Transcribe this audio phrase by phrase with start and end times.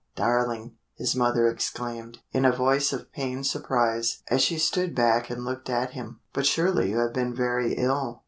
[0.15, 5.45] darling!" his mother exclaimed, in a voice of pained surprise as she stood back and
[5.45, 6.19] looked at him.
[6.33, 8.19] "But surely you have been very ill.